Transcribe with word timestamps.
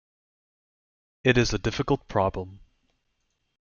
It 1.23 1.37
is 1.37 1.53
a 1.53 1.59
difficult 1.59 2.07
problem. 2.07 2.61